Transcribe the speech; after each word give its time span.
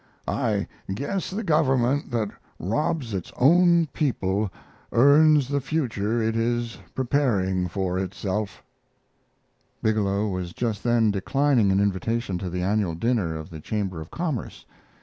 I 0.27 0.67
guess 0.91 1.29
the 1.29 1.43
government 1.43 2.09
that 2.09 2.31
robs 2.57 3.13
its 3.13 3.31
own 3.37 3.85
people 3.93 4.51
earns 4.91 5.47
the 5.47 5.61
future 5.61 6.19
it 6.23 6.35
is 6.35 6.79
preparing 6.95 7.67
for 7.67 7.99
itself. 7.99 8.63
Bigelow 9.83 10.27
was 10.29 10.53
just 10.53 10.83
then 10.83 11.11
declining 11.11 11.71
an 11.71 11.79
invitation 11.79 12.39
to 12.39 12.49
the 12.49 12.63
annual 12.63 12.95
dinner 12.95 13.35
of 13.35 13.51
the 13.51 13.59
Chamber 13.59 14.01
of 14.01 14.09
Commerce. 14.09 14.65